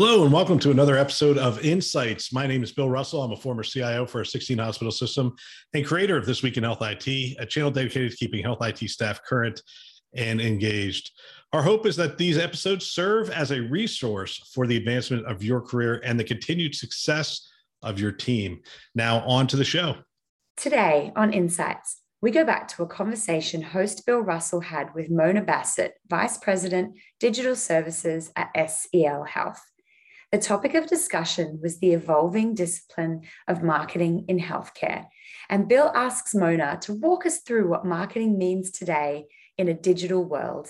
[0.00, 2.32] Hello, and welcome to another episode of Insights.
[2.32, 3.20] My name is Bill Russell.
[3.20, 5.34] I'm a former CIO for a 16 hospital system
[5.74, 8.78] and creator of This Week in Health IT, a channel dedicated to keeping health IT
[8.90, 9.60] staff current
[10.14, 11.10] and engaged.
[11.52, 15.60] Our hope is that these episodes serve as a resource for the advancement of your
[15.60, 17.50] career and the continued success
[17.82, 18.60] of your team.
[18.94, 19.96] Now, on to the show.
[20.56, 25.42] Today on Insights, we go back to a conversation host Bill Russell had with Mona
[25.42, 29.60] Baset, Vice President, Digital Services at SCL Health.
[30.30, 35.06] The topic of discussion was the evolving discipline of marketing in healthcare.
[35.48, 39.24] And Bill asks Mona to walk us through what marketing means today
[39.56, 40.68] in a digital world.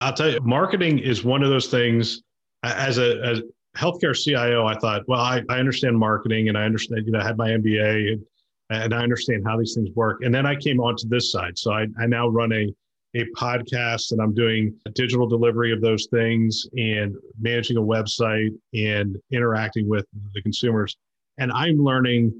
[0.00, 2.22] I'll tell you, marketing is one of those things.
[2.64, 3.42] As a as
[3.76, 7.24] healthcare CIO, I thought, well, I, I understand marketing and I understand, you know, I
[7.24, 8.26] had my MBA and,
[8.70, 10.22] and I understand how these things work.
[10.22, 11.56] And then I came onto this side.
[11.56, 12.74] So I, I now run a
[13.16, 19.16] a podcast and I'm doing digital delivery of those things and managing a website and
[19.32, 20.96] interacting with the consumers.
[21.38, 22.32] And I'm learning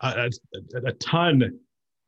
[0.00, 0.30] a,
[0.76, 1.58] a, a ton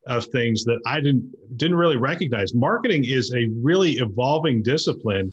[0.06, 2.54] of things that I didn't didn't really recognize.
[2.54, 5.32] Marketing is a really evolving discipline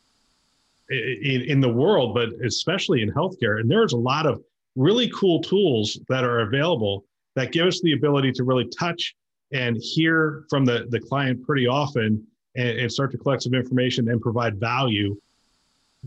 [0.90, 3.60] in, in the world, but especially in healthcare.
[3.60, 4.42] And there's a lot of
[4.76, 7.04] really cool tools that are available
[7.36, 9.16] that give us the ability to really touch
[9.54, 12.26] and hear from the, the client pretty often
[12.58, 15.16] and, and start to collect some information and provide value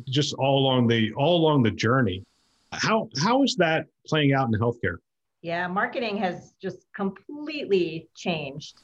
[0.08, 2.24] just all along the all along the journey.
[2.72, 4.96] How how is that playing out in healthcare?
[5.42, 8.82] Yeah, marketing has just completely changed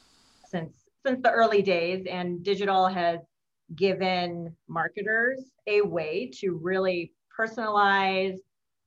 [0.49, 3.21] since since the early days, and digital has
[3.75, 8.39] given marketers a way to really personalize,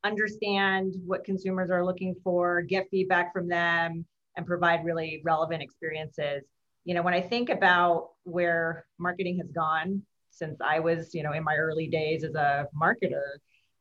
[0.03, 4.05] understand what consumers are looking for, get feedback from them,
[4.35, 6.43] and provide really relevant experiences
[6.89, 10.01] you know, when I think about where marketing has gone
[10.31, 13.27] since I was, you know, in my early days as a marketer,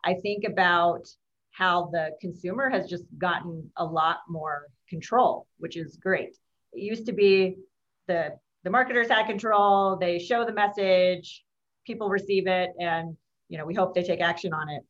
[0.05, 1.09] I think about
[1.51, 6.37] how the consumer has just gotten a lot more control, which is great.
[6.75, 7.57] It used to be
[8.09, 11.47] the the marketers had control, they show the message,
[11.87, 13.17] people receive it and
[13.49, 14.83] you know, we hope they take action on it.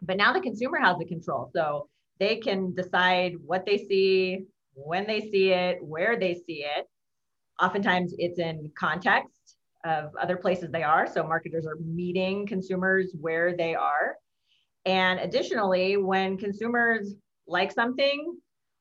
[0.00, 1.50] But now the consumer has the control.
[1.54, 6.86] So they can decide what they see, when they see it, where they see it,
[7.60, 11.06] Oftentimes it's in context of other places they are.
[11.06, 14.16] So marketers are meeting consumers where they are.
[14.84, 17.14] And additionally, when consumers
[17.46, 18.36] like something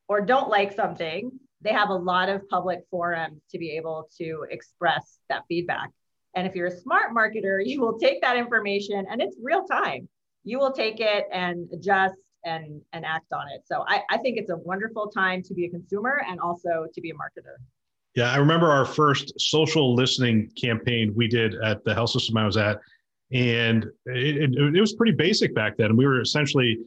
[0.07, 1.31] or don't like something,
[1.61, 5.89] they have a lot of public forums to be able to express that feedback.
[6.35, 10.07] And if you're a smart marketer, you will take that information and it's real time.
[10.43, 13.63] You will take it and adjust and, and act on it.
[13.65, 17.01] So I, I think it's a wonderful time to be a consumer and also to
[17.01, 17.55] be a marketer.
[18.15, 22.45] Yeah, I remember our first social listening campaign we did at the health system I
[22.45, 22.79] was at,
[23.33, 25.97] and it, it, it was pretty basic back then.
[25.97, 26.79] We were essentially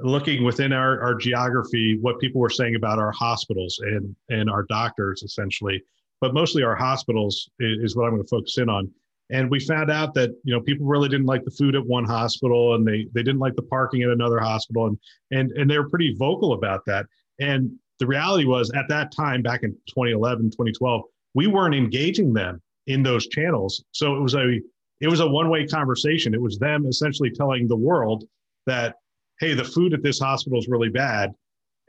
[0.00, 4.64] looking within our, our geography what people were saying about our hospitals and and our
[4.64, 5.80] doctors essentially,
[6.20, 8.90] but mostly our hospitals is, is what I'm going to focus in on.
[9.30, 12.04] And we found out that you know people really didn't like the food at one
[12.04, 14.98] hospital, and they they didn't like the parking at another hospital, and
[15.30, 17.06] and and they were pretty vocal about that.
[17.38, 21.02] And the reality was at that time back in 2011 2012
[21.34, 23.84] we weren't engaging them in those channels.
[23.92, 24.60] So it was a
[25.00, 26.32] it was a one-way conversation.
[26.32, 28.24] It was them essentially telling the world
[28.66, 28.96] that
[29.40, 31.32] hey the food at this hospital is really bad.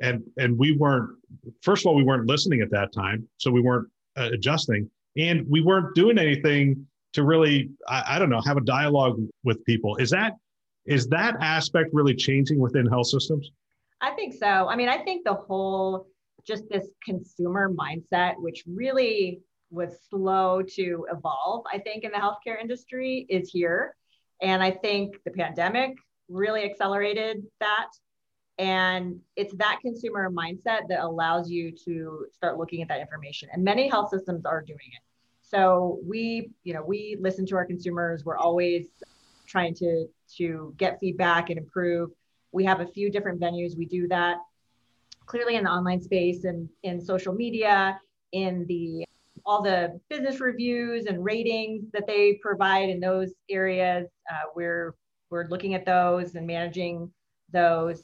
[0.02, 1.12] And and we weren't
[1.62, 3.88] first of all we weren't listening at that time so we weren't
[4.18, 4.90] uh, adjusting.
[5.18, 9.64] And we weren't doing anything to really I, I don't know have a dialogue with
[9.66, 9.96] people.
[9.98, 10.34] Is that
[10.86, 13.52] is that aspect really changing within health systems
[14.04, 14.68] I think so.
[14.68, 16.08] I mean, I think the whole
[16.46, 19.40] just this consumer mindset, which really
[19.72, 23.96] was slow to evolve, I think, in the healthcare industry, is here.
[24.42, 25.96] And I think the pandemic
[26.28, 27.88] really accelerated that.
[28.60, 33.48] And it's that consumer mindset that allows you to start looking at that information.
[33.54, 35.02] And many health systems are doing it.
[35.42, 38.26] So we, you know, we listen to our consumers.
[38.26, 38.88] We're always
[39.48, 40.08] trying to
[40.38, 42.10] to get feedback and improve.
[42.54, 44.38] We have a few different venues we do that.
[45.26, 48.00] Clearly in the online space and in social media,
[48.32, 49.06] in the
[49.46, 54.96] all the business reviews and ratings that they provide in those areas, uh, we're
[55.30, 57.12] we're looking at those and managing
[57.52, 58.04] those.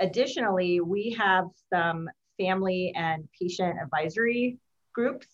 [0.00, 2.08] Additionally, we have some
[2.38, 4.58] family and patient advisory
[4.94, 5.26] groups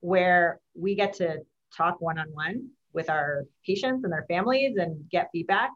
[0.00, 1.38] where we get to
[1.76, 5.70] talk one on one with our patients and their families and get feedback.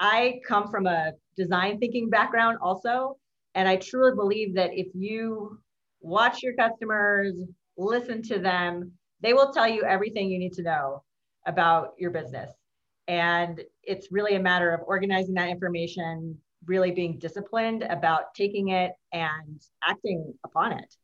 [0.00, 3.16] I come from a design thinking background also.
[3.54, 5.58] And I truly believe that if you
[6.00, 7.34] watch your customers,
[7.76, 11.02] listen to them, they will tell you everything you need to know
[11.46, 12.52] about your business.
[13.08, 18.92] And it's really a matter of organizing that information, really being disciplined about taking it
[19.12, 20.94] and acting upon it.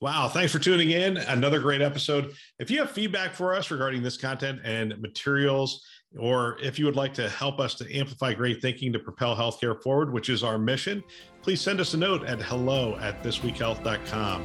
[0.00, 0.28] Wow.
[0.28, 1.18] Thanks for tuning in.
[1.18, 2.32] Another great episode.
[2.58, 5.84] If you have feedback for us regarding this content and materials,
[6.18, 9.80] or if you would like to help us to amplify great thinking to propel healthcare
[9.82, 11.02] forward, which is our mission,
[11.42, 14.44] please send us a note at hello at thisweekhealth.com.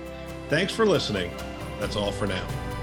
[0.50, 1.31] Thanks for listening.
[1.80, 2.75] That's all for now.